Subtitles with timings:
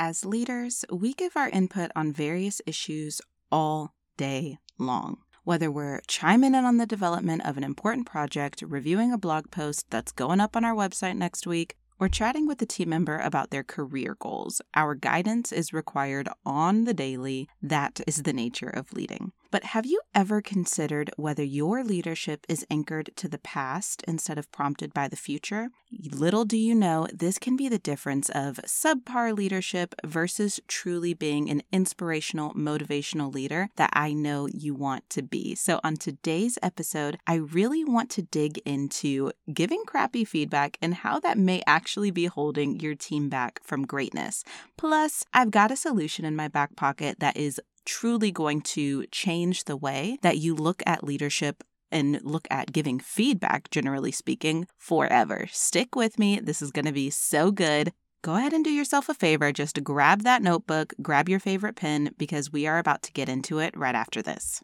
[0.00, 5.18] As leaders, we give our input on various issues all day long.
[5.42, 9.86] Whether we're chiming in on the development of an important project, reviewing a blog post
[9.90, 13.50] that's going up on our website next week, or chatting with a team member about
[13.50, 17.48] their career goals, our guidance is required on the daily.
[17.60, 19.32] That is the nature of leading.
[19.50, 24.52] But have you ever considered whether your leadership is anchored to the past instead of
[24.52, 25.70] prompted by the future?
[25.90, 31.48] Little do you know, this can be the difference of subpar leadership versus truly being
[31.48, 35.54] an inspirational, motivational leader that I know you want to be.
[35.54, 41.20] So, on today's episode, I really want to dig into giving crappy feedback and how
[41.20, 44.44] that may actually be holding your team back from greatness.
[44.76, 49.64] Plus, I've got a solution in my back pocket that is truly going to change
[49.64, 55.46] the way that you look at leadership and look at giving feedback, generally speaking, forever.
[55.50, 56.38] Stick with me.
[56.38, 57.92] This is going to be so good.
[58.20, 59.52] Go ahead and do yourself a favor.
[59.52, 63.58] Just grab that notebook, grab your favorite pen, because we are about to get into
[63.58, 64.60] it right after this.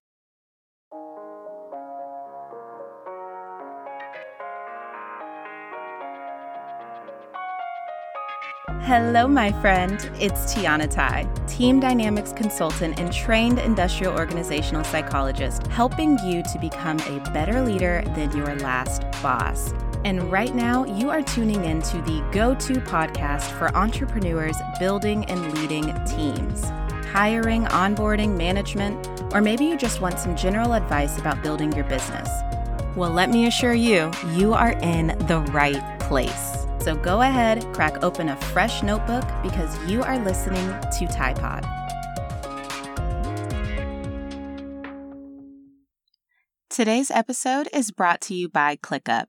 [8.83, 10.11] Hello, my friend.
[10.21, 16.99] It's Tiana Tai, Team Dynamics Consultant and trained industrial organizational psychologist, helping you to become
[17.01, 19.73] a better leader than your last boss.
[20.05, 25.25] And right now, you are tuning in to the go to podcast for entrepreneurs building
[25.27, 26.65] and leading teams,
[27.07, 32.29] hiring, onboarding, management, or maybe you just want some general advice about building your business.
[32.97, 36.54] Well, let me assure you, you are in the right place.
[36.81, 41.65] So go ahead, crack open a fresh notebook because you are listening to Typod.
[46.69, 49.27] Today's episode is brought to you by ClickUp.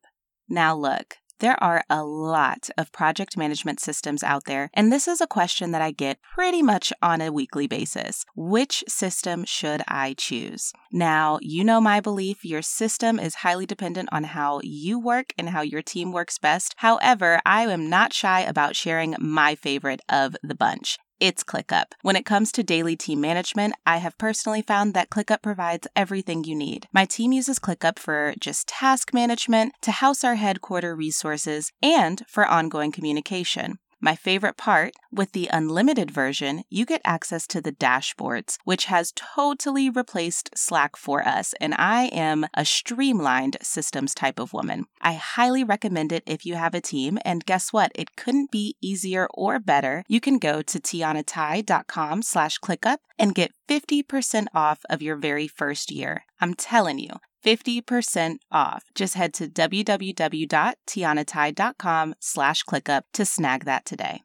[0.50, 5.22] Now, look, there are a lot of project management systems out there, and this is
[5.22, 8.26] a question that I get pretty much on a weekly basis.
[8.36, 10.72] Which system should I choose?
[10.92, 15.50] Now, you know my belief your system is highly dependent on how you work and
[15.50, 16.74] how your team works best.
[16.78, 21.94] However, I am not shy about sharing my favorite of the bunch it's ClickUp.
[22.02, 26.44] When it comes to daily team management, I have personally found that ClickUp provides everything
[26.44, 26.88] you need.
[26.94, 32.46] My team uses ClickUp for just task management, to house our headquarter resources, and for
[32.46, 33.80] ongoing communication.
[34.02, 39.14] My favorite part with the unlimited version, you get access to the dashboards, which has
[39.16, 44.86] totally replaced Slack for us, and I am a streamlined systems type of woman.
[45.02, 47.92] I highly recommend it if you have a team, and guess what?
[47.96, 50.04] It couldn't be easier or better.
[50.08, 55.90] You can go to tianatai.com slash clickup and get 50% off of your very first
[55.90, 56.26] year.
[56.42, 57.12] I'm telling you,
[57.46, 58.86] 50% off.
[58.96, 64.24] Just head to www.tianatai.com slash clickup to snag that today.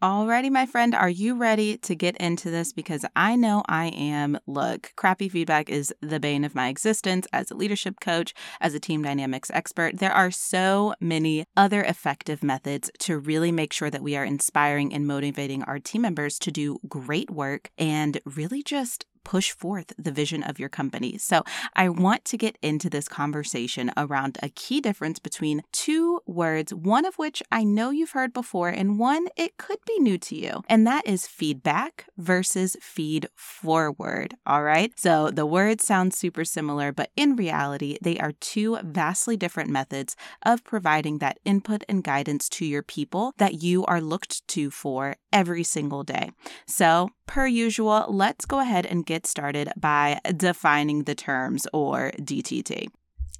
[0.00, 2.72] Alrighty, my friend, are you ready to get into this?
[2.72, 4.38] Because I know I am.
[4.46, 8.80] Look, crappy feedback is the bane of my existence as a leadership coach, as a
[8.80, 9.98] team dynamics expert.
[9.98, 14.94] There are so many other effective methods to really make sure that we are inspiring
[14.94, 20.10] and motivating our team members to do great work and really just push forth the
[20.10, 21.18] vision of your company.
[21.18, 21.42] So,
[21.76, 27.04] I want to get into this conversation around a key difference between two words, one
[27.04, 30.62] of which I know you've heard before, and one it could be new to you,
[30.66, 34.34] and that is feedback versus feed forward.
[34.46, 34.98] All right.
[34.98, 40.16] So, the words sound super similar, but in reality, they are two vastly different methods
[40.42, 45.16] of providing that input and guidance to your people that you are looked to for
[45.32, 46.30] every single day.
[46.66, 52.88] So, per usual, let's go ahead and get started by defining the terms or DTT.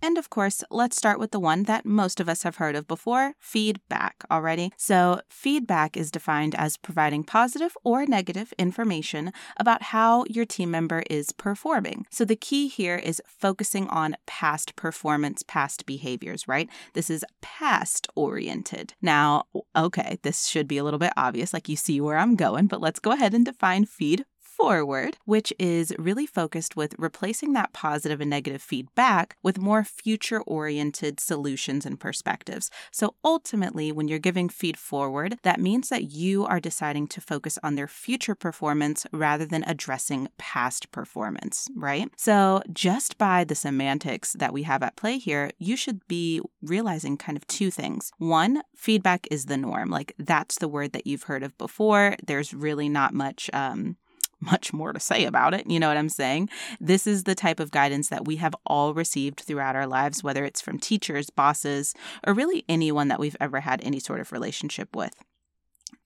[0.00, 2.86] And of course, let's start with the one that most of us have heard of
[2.86, 4.72] before feedback already.
[4.76, 11.02] So, feedback is defined as providing positive or negative information about how your team member
[11.10, 12.06] is performing.
[12.10, 16.68] So, the key here is focusing on past performance, past behaviors, right?
[16.94, 18.94] This is past oriented.
[19.02, 19.44] Now,
[19.74, 22.80] okay, this should be a little bit obvious, like you see where I'm going, but
[22.80, 24.24] let's go ahead and define feed
[24.58, 30.40] forward, which is really focused with replacing that positive and negative feedback with more future
[30.42, 32.68] oriented solutions and perspectives.
[32.90, 37.56] So ultimately, when you're giving feed forward, that means that you are deciding to focus
[37.62, 42.10] on their future performance rather than addressing past performance, right?
[42.16, 47.16] So just by the semantics that we have at play here, you should be realizing
[47.16, 48.10] kind of two things.
[48.18, 49.88] One, feedback is the norm.
[49.90, 52.16] Like that's the word that you've heard of before.
[52.26, 53.96] There's really not much um,
[54.40, 55.68] much more to say about it.
[55.68, 56.48] You know what I'm saying?
[56.80, 60.44] This is the type of guidance that we have all received throughout our lives, whether
[60.44, 61.94] it's from teachers, bosses,
[62.26, 65.14] or really anyone that we've ever had any sort of relationship with.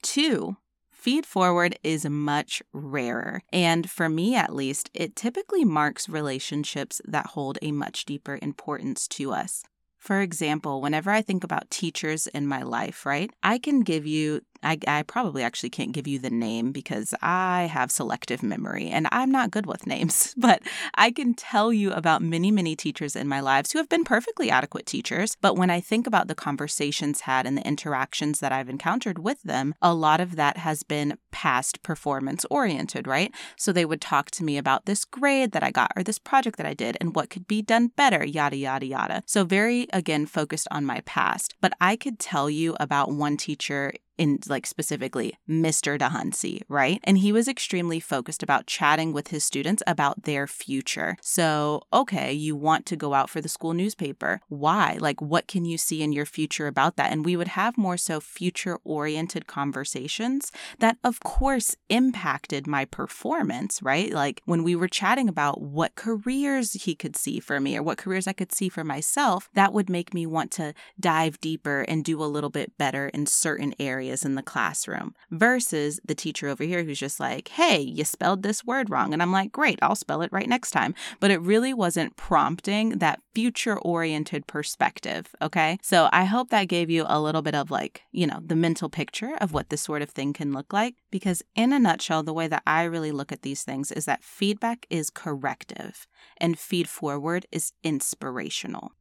[0.02, 0.56] Two,
[0.90, 3.42] feed forward is much rarer.
[3.52, 9.08] And for me, at least, it typically marks relationships that hold a much deeper importance
[9.08, 9.64] to us.
[9.98, 14.42] For example, whenever I think about teachers in my life, right, I can give you
[14.62, 19.08] I, I probably actually can't give you the name because I have selective memory and
[19.12, 20.62] I'm not good with names, but
[20.94, 24.50] I can tell you about many, many teachers in my lives who have been perfectly
[24.50, 25.36] adequate teachers.
[25.40, 29.42] But when I think about the conversations had and the interactions that I've encountered with
[29.42, 33.32] them, a lot of that has been past performance oriented, right?
[33.56, 36.56] So they would talk to me about this grade that I got or this project
[36.58, 39.22] that I did and what could be done better, yada, yada, yada.
[39.26, 41.54] So very, again, focused on my past.
[41.60, 45.98] But I could tell you about one teacher in like specifically Mr.
[45.98, 47.00] DeHunsey, right?
[47.04, 51.16] And he was extremely focused about chatting with his students about their future.
[51.20, 54.40] So, okay, you want to go out for the school newspaper.
[54.48, 54.98] Why?
[55.00, 57.10] Like, what can you see in your future about that?
[57.10, 63.82] And we would have more so future oriented conversations that, of course, impacted my performance,
[63.82, 64.12] right?
[64.12, 67.98] Like when we were chatting about what careers he could see for me or what
[67.98, 72.04] careers I could see for myself, that would make me want to dive deeper and
[72.04, 76.48] do a little bit better in certain areas areas in the classroom versus the teacher
[76.48, 79.12] over here who's just like, hey, you spelled this word wrong.
[79.12, 80.94] And I'm like, great, I'll spell it right next time.
[81.18, 85.34] But it really wasn't prompting that future oriented perspective.
[85.40, 85.78] Okay.
[85.82, 88.90] So I hope that gave you a little bit of like, you know, the mental
[88.90, 90.96] picture of what this sort of thing can look like.
[91.10, 94.22] Because in a nutshell, the way that I really look at these things is that
[94.22, 96.06] feedback is corrective
[96.36, 98.92] and feed forward is inspirational.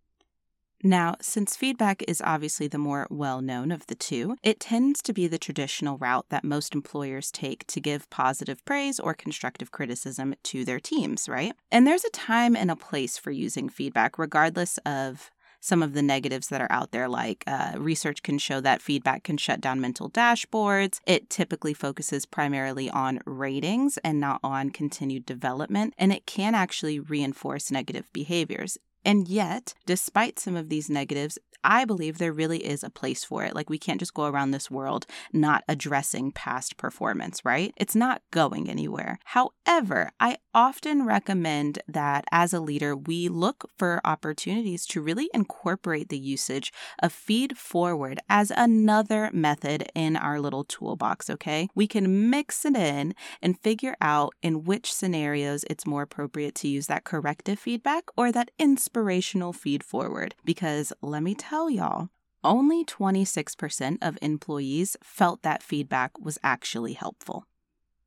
[0.83, 5.13] Now, since feedback is obviously the more well known of the two, it tends to
[5.13, 10.33] be the traditional route that most employers take to give positive praise or constructive criticism
[10.43, 11.53] to their teams, right?
[11.71, 15.29] And there's a time and a place for using feedback, regardless of
[15.63, 19.23] some of the negatives that are out there, like uh, research can show that feedback
[19.23, 20.99] can shut down mental dashboards.
[21.05, 26.99] It typically focuses primarily on ratings and not on continued development, and it can actually
[26.99, 28.79] reinforce negative behaviors.
[29.03, 33.43] And yet, despite some of these negatives, I believe there really is a place for
[33.43, 33.55] it.
[33.55, 37.73] Like, we can't just go around this world not addressing past performance, right?
[37.77, 39.19] It's not going anywhere.
[39.25, 46.09] However, I often recommend that as a leader, we look for opportunities to really incorporate
[46.09, 51.69] the usage of feed forward as another method in our little toolbox, okay?
[51.75, 56.67] We can mix it in and figure out in which scenarios it's more appropriate to
[56.67, 60.35] use that corrective feedback or that inspirational feed forward.
[60.43, 62.07] Because let me tell tell y'all,
[62.45, 67.45] only 26% of employees felt that feedback was actually helpful.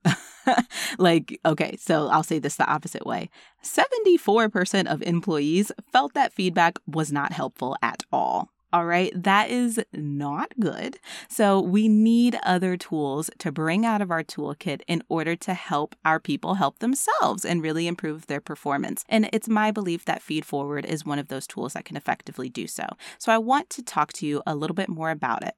[0.98, 3.28] like, okay, so I'll say this the opposite way
[3.62, 8.48] 74% of employees felt that feedback was not helpful at all.
[8.74, 10.98] All right, that is not good.
[11.28, 15.94] So, we need other tools to bring out of our toolkit in order to help
[16.04, 19.04] our people help themselves and really improve their performance.
[19.08, 22.48] And it's my belief that Feed Forward is one of those tools that can effectively
[22.48, 22.88] do so.
[23.16, 25.54] So, I want to talk to you a little bit more about it.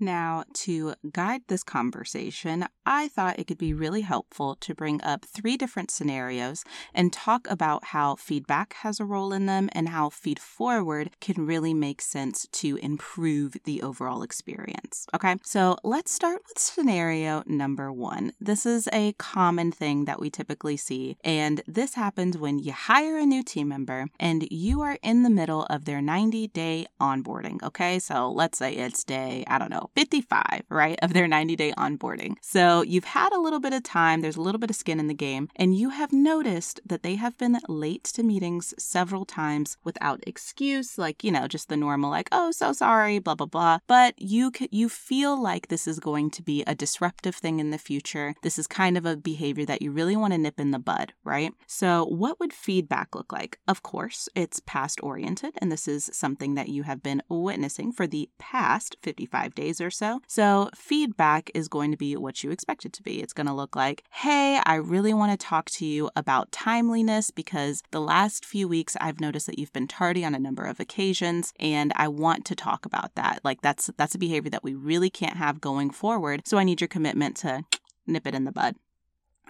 [0.00, 5.24] Now, to guide this conversation, I thought it could be really helpful to bring up
[5.24, 10.10] three different scenarios and talk about how feedback has a role in them and how
[10.10, 15.06] feed forward can really make sense to improve the overall experience.
[15.14, 18.32] Okay, so let's start with scenario number one.
[18.40, 23.16] This is a common thing that we typically see, and this happens when you hire
[23.16, 27.62] a new team member and you are in the middle of their 90 day onboarding.
[27.62, 31.72] Okay, so let's say it's day, I don't know 55, right, of their 90 day
[31.78, 32.36] onboarding.
[32.40, 35.06] So you've had a little bit of time, there's a little bit of skin in
[35.06, 39.76] the game, and you have noticed that they have been late to meetings several times
[39.84, 43.78] without excuse, like, you know, just the normal, like, oh, so sorry, blah, blah, blah.
[43.86, 47.78] But you, you feel like this is going to be a disruptive thing in the
[47.78, 48.34] future.
[48.42, 51.12] This is kind of a behavior that you really want to nip in the bud,
[51.24, 51.52] right?
[51.66, 53.58] So, what would feedback look like?
[53.66, 58.06] Of course, it's past oriented, and this is something that you have been witnessing for
[58.06, 60.20] the past 55 days days or so.
[60.26, 63.20] So, feedback is going to be what you expect it to be.
[63.20, 67.30] It's going to look like, hey, I really want to talk to you about timeliness
[67.30, 70.80] because the last few weeks I've noticed that you've been tardy on a number of
[70.80, 73.40] occasions and I want to talk about that.
[73.44, 76.42] Like that's that's a behavior that we really can't have going forward.
[76.46, 77.64] So I need your commitment to
[78.06, 78.76] nip it in the bud.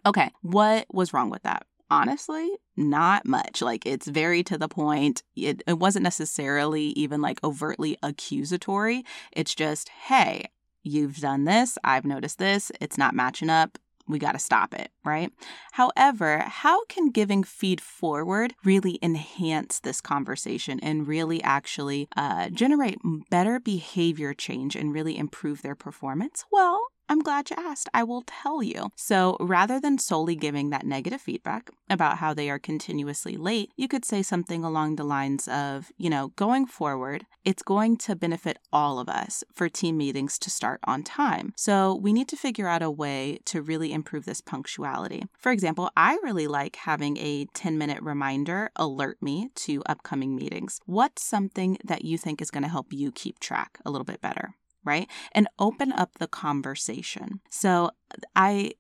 [0.07, 1.67] Okay, what was wrong with that?
[1.91, 3.63] Honestly, not much.
[3.63, 5.23] Like it's very to the point.
[5.37, 9.05] It, it wasn't necessarily even like overtly accusatory.
[9.33, 10.47] It's just, hey,
[10.83, 11.79] you've done this.
[11.85, 12.71] I've noticed this.
[12.81, 13.79] It's not matching up.
[14.07, 15.33] We got to stop it, right?
[15.73, 22.99] However, how can giving feed forward really enhance this conversation and really actually uh, generate
[23.31, 26.45] better behavior change and really improve their performance?
[26.53, 27.89] Well, I'm glad you asked.
[27.93, 28.91] I will tell you.
[28.97, 33.89] So rather than solely giving that negative feedback about how they are continuously late, you
[33.89, 38.59] could say something along the lines of, you know, going forward, it's going to benefit
[38.73, 41.53] all of us for team meetings to start on time.
[41.57, 45.25] So we need to figure out a way to really improve this punctuality.
[45.39, 50.81] For example, I really like having a 10 minute reminder alert me to upcoming meetings.
[50.87, 54.23] What's something that you think is going to help you keep track a little bit
[54.23, 54.55] better?
[54.85, 55.09] Right?
[55.33, 57.41] And open up the conversation.
[57.51, 57.91] So
[58.37, 58.73] I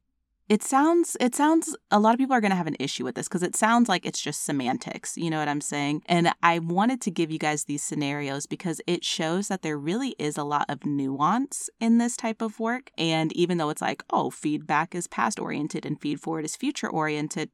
[0.49, 3.15] it sounds it sounds a lot of people are going to have an issue with
[3.15, 6.59] this because it sounds like it's just semantics you know what i'm saying and i
[6.59, 10.45] wanted to give you guys these scenarios because it shows that there really is a
[10.45, 14.95] lot of nuance in this type of work and even though it's like oh feedback
[14.95, 17.51] is past oriented and feed forward is future oriented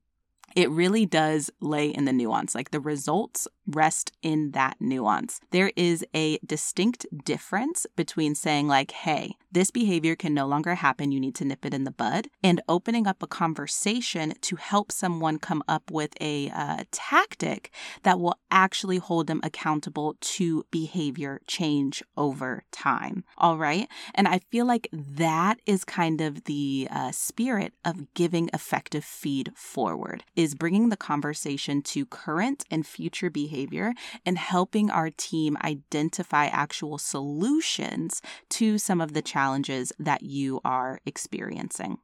[0.56, 2.54] it really does lay in the nuance.
[2.54, 5.40] Like the results rest in that nuance.
[5.50, 11.12] There is a distinct difference between saying, like, hey, this behavior can no longer happen,
[11.12, 14.92] you need to nip it in the bud, and opening up a conversation to help
[14.92, 17.70] someone come up with a uh, tactic
[18.02, 23.24] that will actually hold them accountable to behavior change over time.
[23.38, 23.88] All right.
[24.14, 29.52] And I feel like that is kind of the uh, spirit of giving effective feed
[29.54, 33.92] forward is bringing the conversation to current and future behavior
[34.24, 40.98] and helping our team identify actual solutions to some of the challenges that you are
[41.04, 41.98] experiencing.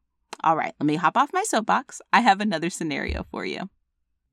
[0.44, 2.02] All right, let me hop off my soapbox.
[2.12, 3.70] I have another scenario for you.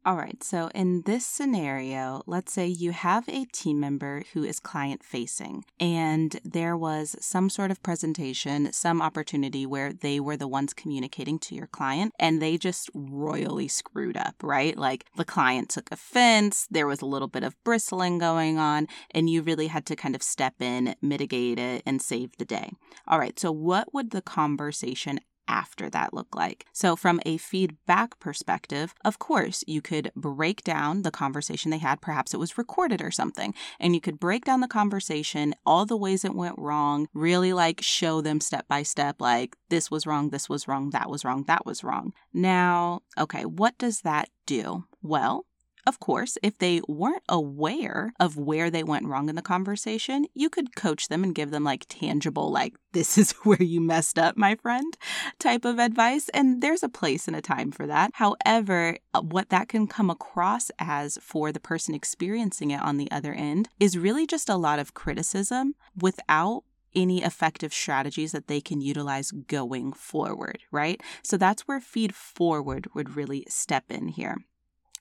[0.05, 4.59] All right, so in this scenario, let's say you have a team member who is
[4.59, 10.47] client facing, and there was some sort of presentation, some opportunity where they were the
[10.47, 14.77] ones communicating to your client, and they just royally screwed up, right?
[14.77, 19.29] Like the client took offense, there was a little bit of bristling going on, and
[19.29, 22.73] you really had to kind of step in, mitigate it, and save the day.
[23.07, 26.65] All right, so what would the conversation after that look like?
[26.71, 32.01] So, from a feedback perspective, of course, you could break down the conversation they had.
[32.01, 35.97] Perhaps it was recorded or something, and you could break down the conversation, all the
[35.97, 40.29] ways it went wrong, really like show them step by step, like this was wrong,
[40.29, 42.13] this was wrong, that was wrong, that was wrong.
[42.33, 44.85] Now, okay, what does that do?
[45.01, 45.45] Well,
[45.85, 50.49] of course, if they weren't aware of where they went wrong in the conversation, you
[50.49, 54.37] could coach them and give them like tangible, like, this is where you messed up,
[54.37, 54.95] my friend,
[55.43, 56.29] type of advice.
[56.29, 58.11] And there's a place and a time for that.
[58.13, 63.11] However, uh, what that can come across as for the person experiencing it on the
[63.11, 66.63] other end is really just a lot of criticism without
[66.95, 71.01] any effective strategies that they can utilize going forward, right?
[71.23, 74.37] So that's where feed forward would really step in here.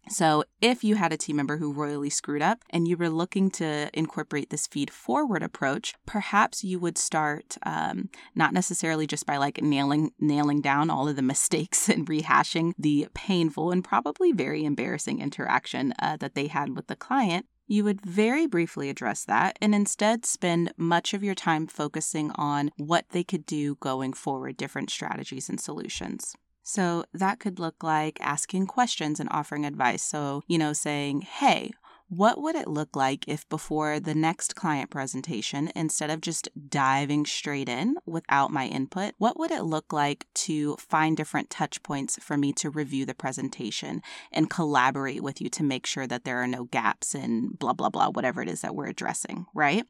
[0.08, 3.50] So, if you had a team member who royally screwed up and you were looking
[3.52, 9.36] to incorporate this feed forward approach, perhaps you would start um, not necessarily just by
[9.36, 14.64] like nailing nailing down all of the mistakes and rehashing the painful and probably very
[14.64, 17.46] embarrassing interaction uh, that they had with the client.
[17.68, 22.70] You would very briefly address that and instead spend much of your time focusing on
[22.76, 26.34] what they could do going forward, different strategies and solutions.
[26.62, 30.02] So that could look like asking questions and offering advice.
[30.02, 31.72] So, you know, saying, hey,
[32.14, 37.24] what would it look like if before the next client presentation, instead of just diving
[37.24, 42.18] straight in without my input, what would it look like to find different touch points
[42.20, 46.42] for me to review the presentation and collaborate with you to make sure that there
[46.42, 49.86] are no gaps in blah, blah, blah, whatever it is that we're addressing, right?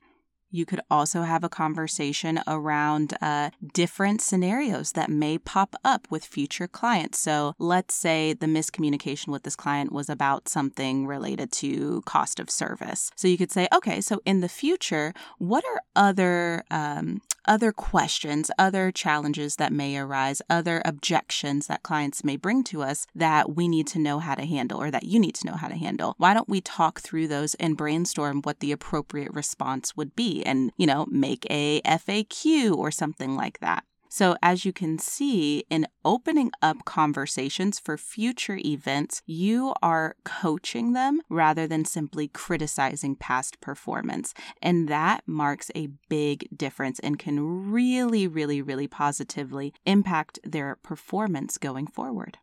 [0.52, 6.24] You could also have a conversation around uh, different scenarios that may pop up with
[6.24, 7.18] future clients.
[7.18, 12.50] So, let's say the miscommunication with this client was about something related to cost of
[12.50, 13.10] service.
[13.16, 18.50] So, you could say, okay, so in the future, what are other um, other questions,
[18.58, 23.68] other challenges that may arise, other objections that clients may bring to us that we
[23.68, 26.14] need to know how to handle or that you need to know how to handle.
[26.18, 30.72] Why don't we talk through those and brainstorm what the appropriate response would be and,
[30.76, 33.84] you know, make a FAQ or something like that?
[34.14, 40.92] So, as you can see, in opening up conversations for future events, you are coaching
[40.92, 44.34] them rather than simply criticizing past performance.
[44.60, 51.56] And that marks a big difference and can really, really, really positively impact their performance
[51.56, 52.36] going forward.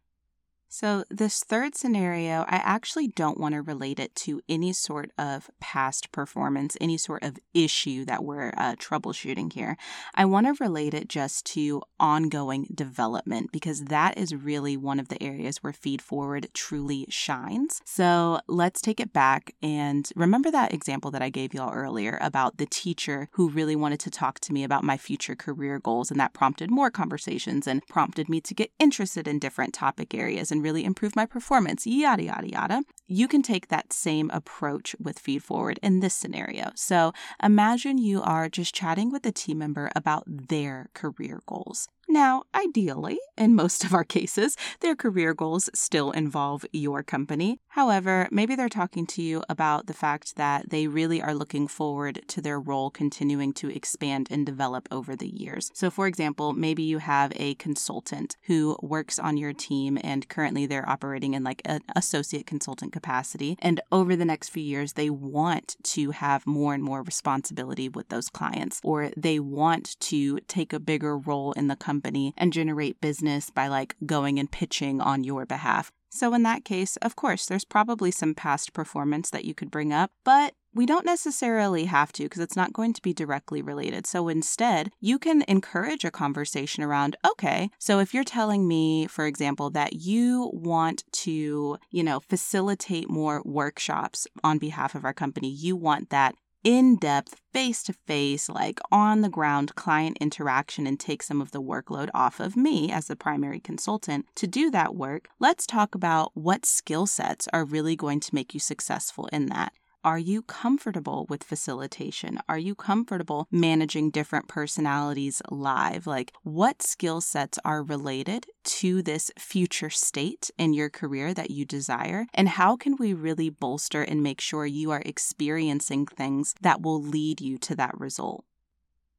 [0.72, 5.50] So, this third scenario, I actually don't want to relate it to any sort of
[5.60, 9.78] past performance, any sort of issue that we're uh, troubleshooting here.
[10.14, 15.08] I want to relate it just to ongoing development because that is really one of
[15.08, 17.82] the areas where Feed Forward truly shines.
[17.84, 22.58] So, let's take it back and remember that example that I gave y'all earlier about
[22.58, 26.20] the teacher who really wanted to talk to me about my future career goals, and
[26.20, 30.64] that prompted more conversations and prompted me to get interested in different topic areas and
[30.66, 32.84] really improve my performance, yada, yada, yada.
[33.08, 36.72] You can take that same approach with Feed Forward in this scenario.
[36.76, 41.88] So imagine you are just chatting with a team member about their career goals.
[42.12, 47.60] Now, ideally, in most of our cases, their career goals still involve your company.
[47.68, 52.24] However, maybe they're talking to you about the fact that they really are looking forward
[52.30, 55.70] to their role continuing to expand and develop over the years.
[55.76, 60.66] So, for example, maybe you have a consultant who works on your team and currently
[60.66, 63.56] they're operating in like an associate consultant capacity.
[63.60, 68.10] And over the next few years, they want to have more and more responsibility with
[68.10, 72.54] those clients, or they want to take a bigger role in the company company and
[72.54, 75.92] generate business by like going and pitching on your behalf.
[76.12, 79.94] So, in that case, of course, there's probably some past performance that you could bring
[79.94, 84.06] up, but we don't necessarily have to because it's not going to be directly related.
[84.06, 89.26] So instead, you can encourage a conversation around, okay, so if you're telling me, for
[89.26, 95.50] example, that you want to, you know, facilitate more workshops on behalf of our company,
[95.50, 101.00] you want that in depth, face to face, like on the ground client interaction and
[101.00, 104.96] take some of the workload off of me as the primary consultant to do that
[104.96, 109.48] work, let's talk about what skill sets are really going to make you successful in
[109.48, 109.74] that.
[110.02, 112.40] Are you comfortable with facilitation?
[112.48, 116.08] Are you comfortable managing different personalities live?
[116.08, 118.46] Like, what skill sets are related
[118.80, 122.28] to this future state in your career that you desire?
[122.34, 127.02] And how can we really bolster and make sure you are experiencing things that will
[127.02, 128.46] lead you to that result?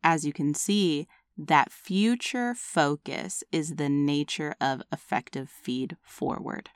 [0.03, 1.07] As you can see,
[1.37, 6.71] that future focus is the nature of effective feed forward.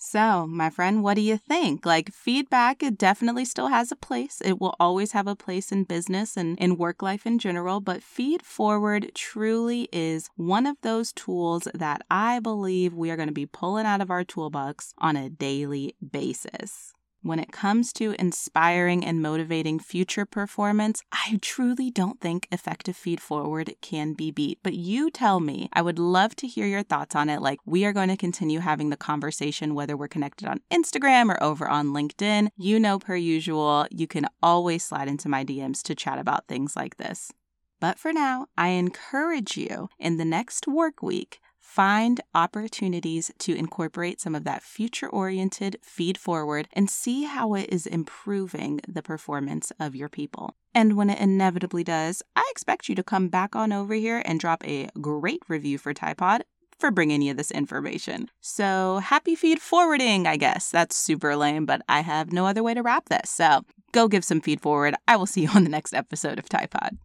[0.00, 1.84] So, my friend, what do you think?
[1.84, 4.40] Like, feedback, it definitely still has a place.
[4.44, 7.80] It will always have a place in business and in work life in general.
[7.80, 13.28] But Feed Forward truly is one of those tools that I believe we are going
[13.28, 16.94] to be pulling out of our toolbox on a daily basis.
[17.22, 23.20] When it comes to inspiring and motivating future performance, I truly don't think effective feed
[23.20, 24.60] forward can be beat.
[24.62, 27.42] But you tell me, I would love to hear your thoughts on it.
[27.42, 31.42] Like, we are going to continue having the conversation, whether we're connected on Instagram or
[31.42, 32.50] over on LinkedIn.
[32.56, 36.76] You know, per usual, you can always slide into my DMs to chat about things
[36.76, 37.32] like this.
[37.80, 44.22] But for now, I encourage you in the next work week Find opportunities to incorporate
[44.22, 49.70] some of that future oriented feed forward and see how it is improving the performance
[49.78, 50.56] of your people.
[50.74, 54.40] And when it inevitably does, I expect you to come back on over here and
[54.40, 56.40] drop a great review for Typod
[56.80, 58.30] for bringing you this information.
[58.40, 60.70] So happy feed forwarding, I guess.
[60.70, 63.28] That's super lame, but I have no other way to wrap this.
[63.28, 63.60] So
[63.92, 64.94] go give some feed forward.
[65.06, 66.96] I will see you on the next episode of Typod.